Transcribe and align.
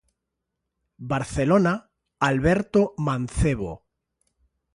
Barcelona, 1.11 1.73
Alberto 2.29 2.83
Mancebo. 3.05 3.71